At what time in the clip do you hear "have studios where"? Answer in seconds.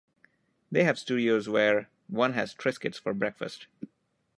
0.83-1.87